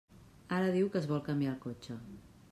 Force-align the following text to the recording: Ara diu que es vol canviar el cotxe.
Ara 0.59 0.71
diu 0.75 0.87
que 0.95 0.97
es 1.01 1.05
vol 1.11 1.21
canviar 1.27 1.51
el 1.51 1.59
cotxe. 1.67 1.99